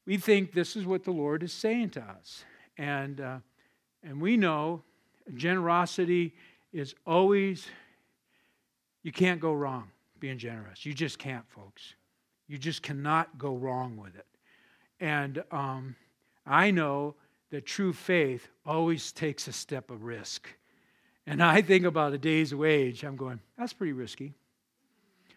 we 0.06 0.16
think 0.16 0.52
this 0.52 0.74
is 0.74 0.86
what 0.86 1.04
the 1.04 1.12
Lord 1.12 1.42
is 1.42 1.52
saying 1.52 1.90
to 1.90 2.00
us. 2.00 2.44
And, 2.78 3.20
uh, 3.20 3.38
and 4.02 4.20
we 4.20 4.36
know 4.38 4.82
generosity 5.34 6.34
is 6.72 6.94
always, 7.06 7.66
you 9.02 9.12
can't 9.12 9.40
go 9.40 9.52
wrong 9.52 9.90
being 10.18 10.38
generous. 10.38 10.86
You 10.86 10.94
just 10.94 11.18
can't, 11.18 11.44
folks. 11.50 11.94
You 12.48 12.56
just 12.56 12.82
cannot 12.82 13.36
go 13.36 13.54
wrong 13.54 13.98
with 13.98 14.16
it. 14.16 14.26
And 15.00 15.44
um, 15.50 15.96
I 16.46 16.70
know 16.70 17.14
that 17.50 17.66
true 17.66 17.92
faith 17.92 18.48
always 18.64 19.12
takes 19.12 19.48
a 19.48 19.52
step 19.52 19.90
of 19.90 20.02
risk. 20.02 20.48
And 21.26 21.42
I 21.42 21.60
think 21.60 21.84
about 21.84 22.14
a 22.14 22.18
day's 22.18 22.54
wage, 22.54 23.04
I'm 23.04 23.16
going, 23.16 23.38
that's 23.58 23.74
pretty 23.74 23.92
risky. 23.92 24.32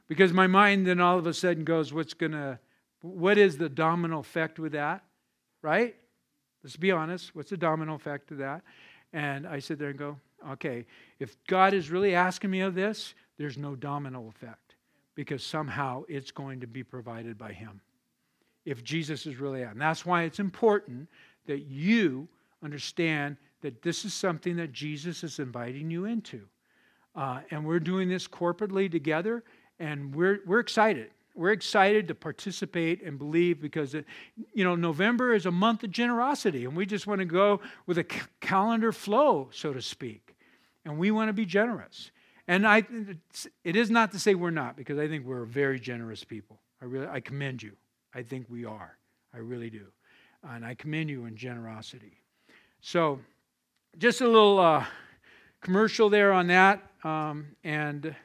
Because 0.08 0.34
my 0.34 0.48
mind 0.48 0.86
then 0.86 1.00
all 1.00 1.18
of 1.18 1.28
a 1.28 1.34
sudden 1.34 1.64
goes, 1.64 1.94
what's 1.94 2.14
going 2.14 2.34
to, 2.34 2.60
what 3.02 3.38
is 3.38 3.58
the 3.58 3.70
domino 3.70 4.20
effect 4.20 4.60
with 4.60 4.74
that? 4.74 5.04
Right? 5.62 5.96
Let's 6.64 6.78
be 6.78 6.92
honest. 6.92 7.36
What's 7.36 7.50
the 7.50 7.58
domino 7.58 7.96
effect 7.96 8.32
of 8.32 8.38
that? 8.40 8.62
And 9.14 9.48
I 9.48 9.60
sit 9.60 9.80
there 9.80 9.90
and 9.90 9.98
go, 9.98 10.18
okay, 10.50 10.86
if 11.20 11.38
God 11.48 11.74
is 11.74 11.90
really 11.90 12.16
asking 12.16 12.52
me 12.52 12.62
of 12.62 12.76
this, 12.76 13.14
there's 13.38 13.58
no 13.58 13.76
domino 13.76 14.28
effect 14.28 14.76
because 15.16 15.44
somehow 15.44 16.04
it's 16.08 16.32
going 16.32 16.60
to 16.60 16.68
be 16.68 16.84
provided 16.84 17.38
by 17.38 17.54
Him. 17.54 17.82
If 18.66 18.84
Jesus 18.84 19.26
is 19.26 19.40
really 19.40 19.62
And 19.62 19.80
that's 19.80 20.06
why 20.06 20.24
it's 20.24 20.40
important 20.40 21.08
that 21.46 21.62
you 21.62 22.28
understand 22.64 23.38
that 23.62 23.82
this 23.82 24.06
is 24.06 24.14
something 24.14 24.56
that 24.58 24.72
Jesus 24.72 25.24
is 25.24 25.40
inviting 25.40 25.90
you 25.90 26.06
into. 26.06 26.48
Uh, 27.16 27.40
and 27.52 27.66
we're 27.66 27.80
doing 27.80 28.10
this 28.10 28.28
corporately 28.28 28.92
together, 28.92 29.44
and 29.80 30.16
we're, 30.16 30.40
we're 30.46 30.60
excited. 30.60 31.12
We're 31.36 31.52
excited 31.52 32.08
to 32.08 32.16
participate 32.16 33.04
and 33.04 33.18
believe 33.18 33.62
because, 33.62 33.94
it, 33.94 34.06
you 34.54 34.64
know, 34.64 34.76
November 34.76 35.34
is 35.34 35.46
a 35.46 35.52
month 35.52 35.84
of 35.84 35.92
generosity, 35.92 36.64
and 36.64 36.76
we 36.78 36.86
just 36.86 37.08
want 37.08 37.20
to 37.20 37.26
go 37.26 37.60
with 37.86 37.98
a 37.98 38.06
calendar 38.40 38.94
flow, 38.94 39.50
so 39.52 39.74
to 39.74 39.82
speak. 39.82 40.36
And 40.86 40.98
we 40.98 41.12
want 41.12 41.30
to 41.30 41.34
be 41.34 41.46
generous. 41.46 42.12
And 42.48 42.66
I, 42.66 42.86
it 43.64 43.76
is 43.76 43.90
not 43.90 44.12
to 44.14 44.20
say 44.20 44.36
we're 44.36 44.52
not, 44.52 44.78
because 44.78 44.98
I 44.98 45.08
think 45.08 45.26
we're 45.26 45.46
very 45.46 45.80
generous 45.80 46.24
people. 46.24 46.60
I 46.82 46.86
really, 46.86 47.08
I 47.08 47.20
commend 47.20 47.64
you. 47.64 47.74
I 48.14 48.24
think 48.24 48.46
we 48.50 48.66
are. 48.66 48.98
I 49.34 49.40
really 49.40 49.70
do. 49.70 49.88
And 50.44 50.66
I 50.66 50.76
commend 50.76 51.10
you 51.10 51.26
in 51.26 51.36
generosity. 51.36 52.22
So, 52.82 53.20
just 53.98 54.22
a 54.22 54.28
little 54.28 54.60
uh, 54.60 54.86
commercial 55.62 56.10
there 56.10 56.32
on 56.32 56.48
that. 56.48 56.84
Um, 57.04 57.48
and 57.64 58.16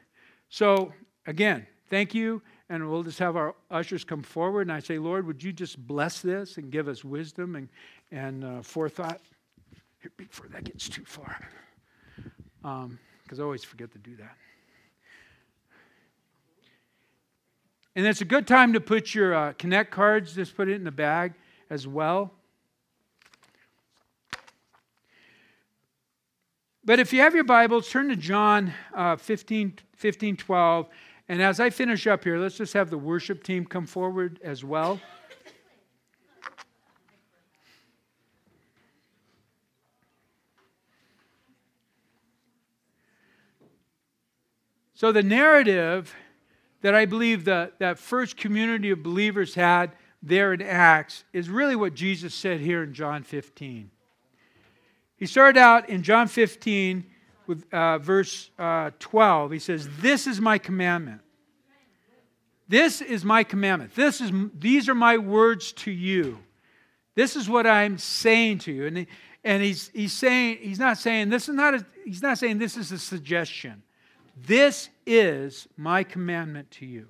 so, 0.49 0.93
again, 1.25 1.67
thank 1.89 2.13
you. 2.13 2.41
And 2.69 2.89
we'll 2.89 3.03
just 3.03 3.19
have 3.19 3.35
our 3.35 3.53
ushers 3.69 4.05
come 4.05 4.23
forward. 4.23 4.61
And 4.61 4.71
I 4.71 4.79
say, 4.79 4.97
Lord, 4.97 5.27
would 5.27 5.43
you 5.43 5.51
just 5.51 5.77
bless 5.77 6.21
this 6.21 6.57
and 6.57 6.71
give 6.71 6.87
us 6.87 7.03
wisdom 7.03 7.55
and, 7.55 7.67
and 8.11 8.45
uh, 8.45 8.61
forethought? 8.61 9.19
Here, 10.01 10.11
before 10.15 10.47
that 10.47 10.63
gets 10.63 10.87
too 10.87 11.03
far. 11.03 11.37
Because 12.61 12.85
um, 12.85 12.99
I 13.37 13.41
always 13.41 13.63
forget 13.63 13.91
to 13.91 13.99
do 13.99 14.15
that. 14.15 14.37
And 17.95 18.05
it's 18.05 18.21
a 18.21 18.25
good 18.25 18.47
time 18.47 18.71
to 18.73 18.79
put 18.79 19.13
your 19.13 19.33
uh, 19.33 19.53
Connect 19.53 19.91
cards, 19.91 20.33
just 20.33 20.55
put 20.55 20.69
it 20.69 20.75
in 20.75 20.85
the 20.85 20.91
bag 20.91 21.33
as 21.69 21.85
well. 21.85 22.31
But 26.83 26.99
if 26.99 27.13
you 27.13 27.19
have 27.19 27.35
your 27.35 27.43
Bibles, 27.43 27.89
turn 27.89 28.09
to 28.09 28.15
John 28.15 28.73
uh, 28.95 29.15
15, 29.15 29.77
15, 29.95 30.37
12. 30.37 30.87
And 31.27 31.41
as 31.41 31.59
I 31.59 31.69
finish 31.69 32.07
up 32.07 32.23
here, 32.23 32.37
let's 32.37 32.57
just 32.57 32.73
have 32.73 32.89
the 32.89 32.97
worship 32.97 33.43
team 33.43 33.65
come 33.65 33.85
forward 33.85 34.39
as 34.43 34.63
well. 34.63 34.99
So, 44.93 45.11
the 45.11 45.23
narrative 45.23 46.13
that 46.81 46.93
I 46.93 47.05
believe 47.05 47.45
that 47.45 47.79
that 47.79 47.97
first 47.97 48.37
community 48.37 48.91
of 48.91 49.01
believers 49.01 49.55
had 49.55 49.93
there 50.21 50.53
in 50.53 50.61
Acts 50.61 51.23
is 51.33 51.49
really 51.49 51.75
what 51.75 51.95
Jesus 51.95 52.35
said 52.35 52.59
here 52.59 52.83
in 52.83 52.93
John 52.93 53.23
15. 53.23 53.89
He 55.15 55.25
started 55.25 55.59
out 55.59 55.89
in 55.89 56.03
John 56.03 56.27
15 56.27 57.05
with 57.51 57.65
uh, 57.73 57.97
verse 57.97 58.49
uh, 58.57 58.91
12. 58.99 59.51
He 59.51 59.59
says, 59.59 59.89
This 59.99 60.25
is 60.25 60.39
my 60.39 60.57
commandment. 60.57 61.19
This 62.69 63.01
is 63.01 63.25
my 63.25 63.43
commandment. 63.43 63.93
This 63.93 64.21
is, 64.21 64.31
these 64.57 64.87
are 64.87 64.95
my 64.95 65.17
words 65.17 65.73
to 65.73 65.91
you. 65.91 66.39
This 67.13 67.35
is 67.35 67.49
what 67.49 67.67
I'm 67.67 67.97
saying 67.97 68.59
to 68.59 68.71
you. 68.71 68.85
And, 68.85 68.97
he, 68.99 69.07
and 69.43 69.61
he's, 69.61 69.89
he's 69.89 70.13
saying, 70.13 70.59
he's 70.61 70.79
not 70.79 70.97
saying, 70.97 71.27
this 71.27 71.49
is 71.49 71.55
not 71.55 71.73
a, 71.73 71.85
he's 72.05 72.21
not 72.21 72.37
saying 72.37 72.57
this 72.57 72.77
is 72.77 72.93
a 72.93 72.97
suggestion. 72.97 73.83
This 74.47 74.87
is 75.05 75.67
my 75.75 76.05
commandment 76.05 76.71
to 76.71 76.85
you. 76.85 77.09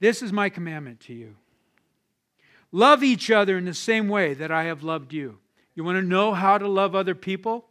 This 0.00 0.22
is 0.22 0.32
my 0.32 0.48
commandment 0.48 1.00
to 1.00 1.12
you. 1.12 1.36
Love 2.72 3.02
each 3.02 3.30
other 3.30 3.58
in 3.58 3.66
the 3.66 3.74
same 3.74 4.08
way 4.08 4.32
that 4.32 4.50
I 4.50 4.64
have 4.64 4.82
loved 4.82 5.12
you. 5.12 5.36
You 5.74 5.84
want 5.84 5.96
to 5.98 6.02
know 6.02 6.32
how 6.32 6.56
to 6.56 6.66
love 6.66 6.94
other 6.94 7.14
people? 7.14 7.66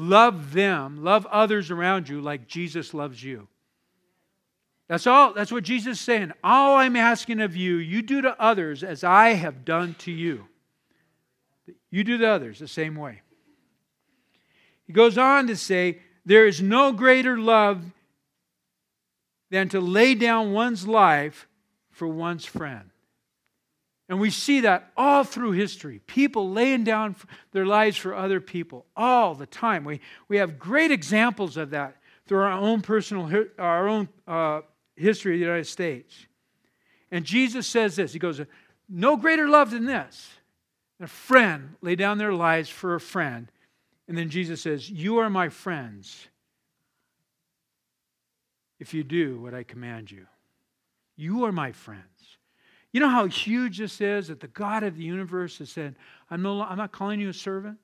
Love 0.00 0.52
them, 0.52 1.02
love 1.02 1.26
others 1.26 1.72
around 1.72 2.08
you 2.08 2.20
like 2.20 2.46
Jesus 2.46 2.94
loves 2.94 3.20
you. 3.20 3.48
That's 4.86 5.08
all. 5.08 5.34
That's 5.34 5.50
what 5.50 5.64
Jesus 5.64 5.98
is 5.98 6.00
saying. 6.00 6.30
All 6.44 6.76
I'm 6.76 6.94
asking 6.94 7.40
of 7.40 7.56
you, 7.56 7.78
you 7.78 8.00
do 8.00 8.22
to 8.22 8.40
others 8.40 8.84
as 8.84 9.02
I 9.02 9.30
have 9.30 9.64
done 9.64 9.96
to 9.98 10.12
you. 10.12 10.46
You 11.90 12.04
do 12.04 12.16
to 12.16 12.28
others 12.28 12.60
the 12.60 12.68
same 12.68 12.94
way. 12.94 13.22
He 14.86 14.92
goes 14.92 15.18
on 15.18 15.48
to 15.48 15.56
say, 15.56 15.98
There 16.24 16.46
is 16.46 16.62
no 16.62 16.92
greater 16.92 17.36
love 17.36 17.82
than 19.50 19.68
to 19.70 19.80
lay 19.80 20.14
down 20.14 20.52
one's 20.52 20.86
life 20.86 21.48
for 21.90 22.06
one's 22.06 22.44
friend. 22.44 22.90
And 24.08 24.18
we 24.18 24.30
see 24.30 24.60
that 24.60 24.90
all 24.96 25.22
through 25.22 25.52
history. 25.52 26.00
People 26.06 26.50
laying 26.50 26.82
down 26.82 27.14
their 27.52 27.66
lives 27.66 27.96
for 27.96 28.14
other 28.14 28.40
people 28.40 28.86
all 28.96 29.34
the 29.34 29.46
time. 29.46 29.84
We, 29.84 30.00
we 30.28 30.38
have 30.38 30.58
great 30.58 30.90
examples 30.90 31.56
of 31.56 31.70
that 31.70 31.96
through 32.26 32.38
our 32.38 32.52
own 32.52 32.80
personal, 32.80 33.44
our 33.58 33.86
own 33.86 34.08
uh, 34.26 34.62
history 34.96 35.34
of 35.34 35.40
the 35.40 35.44
United 35.44 35.66
States. 35.66 36.26
And 37.10 37.24
Jesus 37.24 37.66
says 37.66 37.96
this 37.96 38.12
He 38.12 38.18
goes, 38.18 38.40
No 38.88 39.16
greater 39.16 39.48
love 39.48 39.70
than 39.70 39.84
this. 39.84 40.30
A 41.00 41.06
friend 41.06 41.76
lay 41.80 41.94
down 41.94 42.18
their 42.18 42.32
lives 42.32 42.68
for 42.68 42.94
a 42.94 43.00
friend. 43.00 43.50
And 44.08 44.16
then 44.16 44.30
Jesus 44.30 44.62
says, 44.62 44.90
You 44.90 45.18
are 45.18 45.28
my 45.28 45.50
friends 45.50 46.28
if 48.80 48.94
you 48.94 49.04
do 49.04 49.38
what 49.40 49.54
I 49.54 49.64
command 49.64 50.10
you. 50.10 50.26
You 51.16 51.44
are 51.44 51.52
my 51.52 51.72
friends. 51.72 52.04
You 52.92 53.00
know 53.00 53.08
how 53.08 53.26
huge 53.26 53.78
this 53.78 54.00
is 54.00 54.28
that 54.28 54.40
the 54.40 54.48
God 54.48 54.82
of 54.82 54.96
the 54.96 55.04
universe 55.04 55.58
has 55.58 55.70
said, 55.70 55.96
I'm, 56.30 56.42
no, 56.42 56.62
I'm 56.62 56.78
not 56.78 56.92
calling 56.92 57.20
you 57.20 57.28
a 57.28 57.34
servant. 57.34 57.78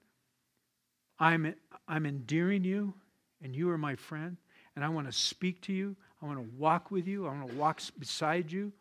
I'm, 1.19 1.55
I'm 1.87 2.07
endearing 2.07 2.65
you, 2.65 2.95
and 3.43 3.55
you 3.55 3.71
are 3.71 3.79
my 3.79 3.97
friend, 3.97 4.37
and 4.75 4.85
I 4.85 4.89
want 4.89 5.07
to 5.07 5.13
speak 5.13 5.61
to 5.63 5.73
you. 5.73 5.95
I 6.23 6.27
want 6.27 6.39
to 6.39 6.57
walk 6.59 6.91
with 6.91 7.07
you. 7.07 7.27
I 7.27 7.31
want 7.31 7.49
to 7.49 7.57
walk 7.57 7.81
beside 7.99 8.51
you. 8.51 8.73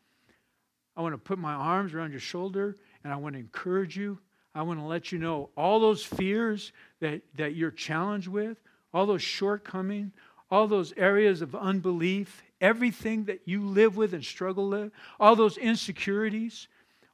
I 0.95 1.01
want 1.01 1.13
to 1.13 1.17
put 1.17 1.37
my 1.37 1.53
arms 1.53 1.93
around 1.93 2.11
your 2.11 2.19
shoulder, 2.19 2.77
and 3.03 3.11
I 3.11 3.17
want 3.17 3.33
to 3.33 3.39
encourage 3.39 3.97
you. 3.97 4.19
I 4.55 4.61
want 4.61 4.79
to 4.79 4.85
let 4.85 5.11
you 5.11 5.17
know 5.17 5.49
all 5.57 5.79
those 5.79 6.03
fears 6.03 6.71
that, 6.99 7.21
that 7.35 7.55
you're 7.55 7.71
challenged 7.71 8.27
with, 8.27 8.57
all 8.93 9.05
those 9.05 9.23
shortcomings, 9.23 10.11
all 10.49 10.67
those 10.67 10.93
areas 10.95 11.41
of 11.41 11.55
unbelief, 11.55 12.43
everything 12.63 13.25
that 13.25 13.41
you 13.45 13.61
live 13.61 13.97
with 13.97 14.13
and 14.13 14.23
struggle 14.23 14.69
with, 14.69 14.91
all 15.19 15.35
those 15.35 15.57
insecurities, 15.57 16.69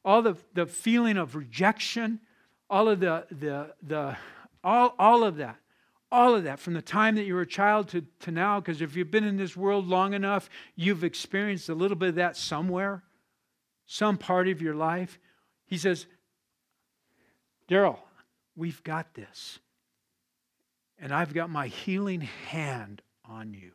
all 0.05 0.21
the, 0.21 0.37
the 0.53 0.67
feeling 0.67 1.17
of 1.17 1.35
rejection, 1.35 2.19
all 2.69 2.87
of 2.87 2.99
the, 2.99 3.25
the, 3.31 3.73
the 3.81 4.15
all, 4.63 4.93
all 4.99 5.23
of 5.23 5.37
that, 5.37 5.57
all 6.11 6.35
of 6.35 6.43
that 6.43 6.59
from 6.59 6.75
the 6.75 6.81
time 6.81 7.15
that 7.15 7.23
you 7.23 7.33
were 7.33 7.41
a 7.41 7.47
child 7.47 7.89
to, 7.89 8.05
to 8.19 8.31
now, 8.31 8.59
because 8.59 8.81
if 8.81 8.95
you've 8.95 9.11
been 9.11 9.23
in 9.23 9.37
this 9.37 9.57
world 9.57 9.87
long 9.87 10.13
enough, 10.13 10.49
you've 10.75 11.03
experienced 11.03 11.67
a 11.67 11.73
little 11.73 11.97
bit 11.97 12.09
of 12.09 12.15
that 12.15 12.37
somewhere, 12.37 13.03
some 13.87 14.17
part 14.17 14.47
of 14.47 14.61
your 14.61 14.75
life. 14.75 15.19
He 15.65 15.77
says, 15.77 16.05
Daryl, 17.67 17.97
we've 18.55 18.83
got 18.83 19.15
this. 19.15 19.59
And 20.99 21.11
I've 21.13 21.33
got 21.33 21.49
my 21.49 21.67
healing 21.67 22.21
hand 22.21 23.01
on 23.25 23.53
you. 23.53 23.71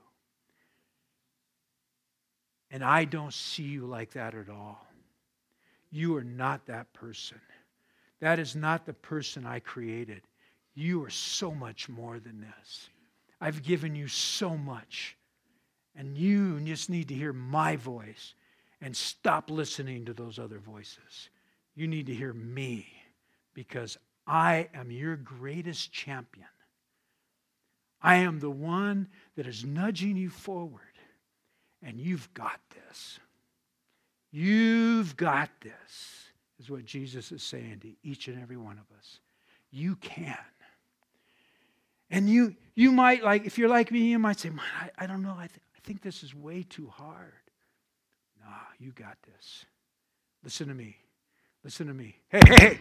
And 2.75 2.83
I 2.83 3.05
don't 3.05 3.33
see 3.33 3.63
you 3.63 3.87
like 3.87 4.15
that 4.15 4.35
at 4.35 4.49
all. 4.49 4.85
You 5.93 6.17
are 6.17 6.25
not 6.25 6.67
that 6.67 6.93
person. 6.93 7.41
That 8.19 8.41
is 8.41 8.57
not 8.57 8.85
the 8.85 8.93
person 8.93 9.47
I 9.47 9.61
created. 9.61 10.23
You 10.75 11.05
are 11.05 11.11
so 11.11 11.55
much 11.55 11.89
more 11.89 12.19
than 12.19 12.41
this. 12.41 12.91
I've 13.41 13.63
given 13.63 13.95
you 13.95 14.09
so 14.09 14.57
much. 14.57 15.17
And 15.95 16.19
you 16.19 16.59
just 16.63 16.91
need 16.91 17.07
to 17.11 17.15
hear 17.15 17.33
my 17.33 17.77
voice 17.77 18.35
and 18.81 18.97
stop 18.97 19.51
listening 19.51 20.07
to 20.07 20.13
those 20.13 20.41
other 20.41 20.59
voices. 20.59 21.29
You 21.77 21.87
need 21.87 22.07
to 22.07 22.15
hear 22.15 22.33
me 22.33 22.89
because 23.55 23.97
I 24.27 24.69
am 24.75 24.91
your 24.91 25.15
greatest 25.15 25.93
champion. 25.93 26.49
I 28.03 28.17
am 28.17 28.41
the 28.41 28.51
one 28.51 29.07
that 29.37 29.47
is 29.47 29.65
nudging 29.65 30.17
you 30.17 30.29
forward. 30.29 30.94
And 31.85 32.01
you've 32.01 32.33
got 32.35 32.59
this. 32.71 33.21
You've 34.33 35.17
got 35.17 35.51
this, 35.61 36.31
is 36.59 36.69
what 36.69 36.85
Jesus 36.85 37.31
is 37.31 37.43
saying 37.43 37.81
to 37.83 37.93
each 38.03 38.27
and 38.27 38.43
every 38.43 38.57
one 38.57 38.79
of 38.79 38.99
us. 38.99 39.21
You 39.71 39.95
can. 39.97 40.37
And 42.11 42.29
you, 42.29 42.57
you 42.75 42.91
might, 42.91 43.23
like, 43.23 43.45
if 43.45 43.59
you're 43.59 43.69
like 43.69 43.93
me, 43.93 44.01
you 44.01 44.19
might 44.19 44.41
say, 44.41 44.51
I, 44.81 45.05
I 45.05 45.07
don't 45.07 45.23
know, 45.23 45.35
I, 45.37 45.47
th- 45.47 45.61
I 45.77 45.79
think 45.85 46.03
this 46.03 46.23
is 46.23 46.35
way 46.35 46.65
too 46.69 46.89
hard. 46.89 47.33
Nah, 48.41 48.51
you 48.79 48.93
got 48.93 49.17
this. 49.23 49.65
Listen 50.43 50.69
to 50.69 50.75
me. 50.75 50.97
Listen 51.63 51.87
to 51.87 51.95
me. 51.95 52.17
Hey, 52.29 52.41
hey, 52.47 52.57
hey. 52.57 52.79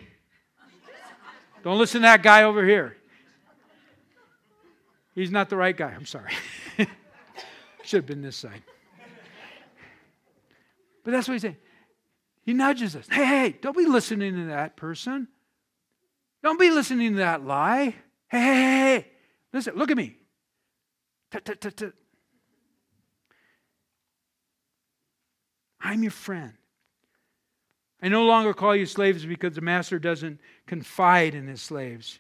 Don't 1.64 1.78
listen 1.78 2.02
to 2.02 2.08
that 2.08 2.24
guy 2.24 2.44
over 2.44 2.66
here. 2.66 2.98
He's 5.16 5.32
not 5.32 5.50
the 5.50 5.56
right 5.56 5.76
guy. 5.76 5.94
I'm 5.96 6.06
sorry. 6.06 6.34
Should 7.84 7.98
have 7.98 8.06
been 8.06 8.22
this 8.22 8.36
side. 8.36 8.64
But 11.04 11.12
that's 11.12 11.28
what 11.28 11.34
he's 11.34 11.42
saying. 11.42 11.58
He 12.44 12.54
nudges 12.54 12.96
us. 12.96 13.08
Hey, 13.10 13.26
hey, 13.26 13.58
don't 13.62 13.78
be 13.78 13.86
listening 13.86 14.36
to 14.36 14.46
that 14.48 14.76
person. 14.76 15.28
Don't 16.42 16.60
be 16.60 16.70
listening 16.70 17.14
to 17.14 17.18
that 17.20 17.46
lie. 17.46 17.96
Hey, 18.30 18.40
hey, 18.40 18.54
hey, 18.54 18.96
hey. 18.96 19.08
listen, 19.54 19.76
look 19.76 19.92
at 19.92 19.98
me. 19.98 20.18
I'm 25.80 26.04
your 26.04 26.12
friend. 26.12 26.54
I 28.02 28.10
no 28.10 28.26
longer 28.26 28.54
call 28.54 28.76
you 28.76 28.86
slaves 28.86 29.26
because 29.26 29.56
the 29.56 29.62
master 29.62 30.00
doesn't 30.00 30.40
confide 30.68 31.36
in 31.36 31.48
his 31.48 31.62
slaves. 31.62 32.20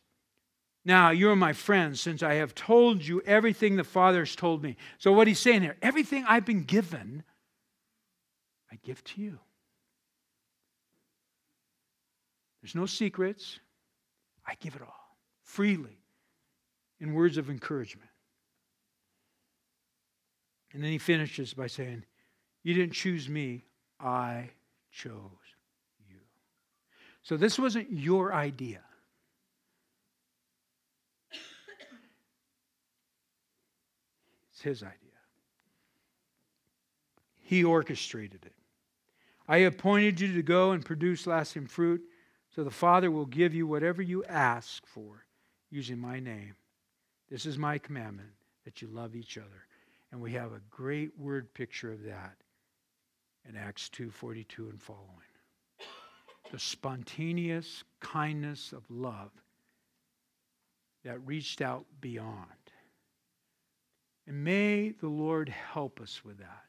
Now, 0.85 1.11
you 1.11 1.29
are 1.29 1.35
my 1.35 1.53
friends 1.53 2.01
since 2.01 2.23
I 2.23 2.35
have 2.35 2.55
told 2.55 3.05
you 3.05 3.21
everything 3.25 3.75
the 3.75 3.83
Father 3.83 4.19
has 4.19 4.35
told 4.35 4.63
me. 4.63 4.75
So, 4.97 5.13
what 5.13 5.27
he's 5.27 5.39
saying 5.39 5.61
here, 5.61 5.77
everything 5.81 6.25
I've 6.27 6.45
been 6.45 6.63
given, 6.63 7.23
I 8.73 8.79
give 8.83 9.03
to 9.03 9.21
you. 9.21 9.37
There's 12.61 12.73
no 12.73 12.87
secrets. 12.87 13.59
I 14.47 14.55
give 14.59 14.75
it 14.75 14.81
all 14.81 15.17
freely 15.43 15.99
in 16.99 17.13
words 17.13 17.37
of 17.37 17.51
encouragement. 17.51 18.09
And 20.73 20.83
then 20.83 20.89
he 20.89 20.97
finishes 20.97 21.53
by 21.53 21.67
saying, 21.67 22.03
You 22.63 22.73
didn't 22.73 22.93
choose 22.93 23.29
me, 23.29 23.63
I 23.99 24.49
chose 24.91 25.19
you. 26.09 26.17
So, 27.21 27.37
this 27.37 27.59
wasn't 27.59 27.91
your 27.91 28.33
idea. 28.33 28.81
It's 34.51 34.61
his 34.61 34.81
idea. 34.81 34.97
He 37.43 37.63
orchestrated 37.63 38.45
it. 38.45 38.53
I 39.47 39.57
appointed 39.57 40.19
you 40.19 40.33
to 40.33 40.43
go 40.43 40.71
and 40.71 40.85
produce 40.85 41.27
lasting 41.27 41.67
fruit, 41.67 42.01
so 42.55 42.63
the 42.63 42.71
Father 42.71 43.11
will 43.11 43.25
give 43.25 43.53
you 43.53 43.67
whatever 43.67 44.01
you 44.01 44.23
ask 44.25 44.85
for 44.85 45.25
using 45.69 45.99
my 45.99 46.19
name. 46.19 46.55
This 47.29 47.45
is 47.45 47.57
my 47.57 47.77
commandment 47.77 48.29
that 48.63 48.81
you 48.81 48.87
love 48.87 49.15
each 49.15 49.37
other. 49.37 49.67
And 50.11 50.21
we 50.21 50.33
have 50.33 50.53
a 50.53 50.61
great 50.69 51.17
word 51.17 51.53
picture 51.53 51.91
of 51.91 52.03
that 52.03 52.37
in 53.49 53.55
Acts 53.55 53.89
2:42 53.89 54.69
and 54.69 54.81
following. 54.81 55.09
The 56.51 56.59
spontaneous 56.59 57.83
kindness 57.99 58.71
of 58.73 58.89
love 58.91 59.31
that 61.03 61.25
reached 61.25 61.61
out 61.61 61.85
beyond. 61.99 62.71
And 64.27 64.43
may 64.43 64.91
the 64.91 65.09
Lord 65.09 65.49
help 65.49 65.99
us 65.99 66.23
with 66.23 66.37
that. 66.37 66.67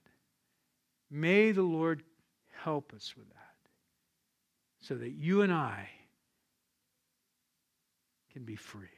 May 1.10 1.52
the 1.52 1.62
Lord 1.62 2.02
help 2.62 2.92
us 2.92 3.14
with 3.16 3.28
that 3.28 3.54
so 4.80 4.94
that 4.94 5.12
you 5.12 5.42
and 5.42 5.52
I 5.52 5.88
can 8.32 8.44
be 8.44 8.56
free 8.56 8.88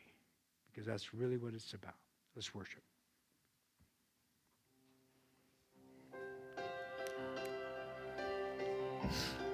because 0.70 0.86
that's 0.86 1.14
really 1.14 1.36
what 1.36 1.54
it's 1.54 1.72
about. 1.74 1.94
Let's 2.34 2.54
worship. 2.54 2.82